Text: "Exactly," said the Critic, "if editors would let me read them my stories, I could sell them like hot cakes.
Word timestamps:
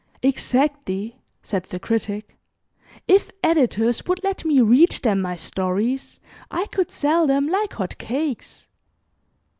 "Exactly," 0.23 1.21
said 1.43 1.65
the 1.65 1.79
Critic, 1.79 2.35
"if 3.07 3.29
editors 3.43 4.03
would 4.07 4.23
let 4.23 4.43
me 4.43 4.59
read 4.59 4.89
them 5.03 5.21
my 5.21 5.35
stories, 5.35 6.19
I 6.49 6.65
could 6.71 6.89
sell 6.89 7.27
them 7.27 7.47
like 7.47 7.73
hot 7.73 7.99
cakes. 7.99 8.67